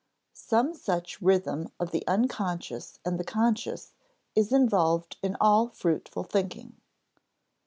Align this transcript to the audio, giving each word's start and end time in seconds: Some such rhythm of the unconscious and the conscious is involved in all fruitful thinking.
Some 0.33 0.73
such 0.73 1.21
rhythm 1.21 1.71
of 1.79 1.91
the 1.91 2.03
unconscious 2.07 2.97
and 3.05 3.19
the 3.19 3.23
conscious 3.23 3.93
is 4.33 4.51
involved 4.51 5.17
in 5.21 5.37
all 5.39 5.67
fruitful 5.69 6.23
thinking. 6.23 6.75